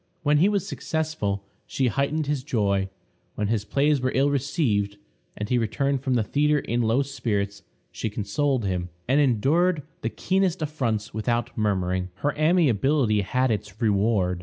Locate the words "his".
2.25-2.43, 3.49-3.63